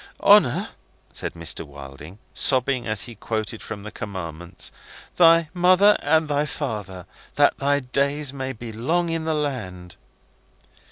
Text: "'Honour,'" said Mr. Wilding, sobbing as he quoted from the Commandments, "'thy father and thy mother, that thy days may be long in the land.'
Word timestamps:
"'Honour,'" 0.23 0.69
said 1.11 1.35
Mr. 1.35 1.63
Wilding, 1.63 2.17
sobbing 2.33 2.87
as 2.87 3.03
he 3.03 3.13
quoted 3.13 3.61
from 3.61 3.83
the 3.83 3.91
Commandments, 3.91 4.71
"'thy 5.15 5.51
father 5.55 5.95
and 6.01 6.27
thy 6.27 6.47
mother, 6.59 7.05
that 7.35 7.59
thy 7.59 7.81
days 7.81 8.33
may 8.33 8.51
be 8.51 8.73
long 8.73 9.09
in 9.09 9.25
the 9.25 9.35
land.' 9.35 9.97